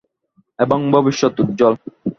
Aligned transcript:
এবং 0.59 0.79
ভবিষ্যত 0.93 1.35
উজ্জ্বল। 1.43 1.73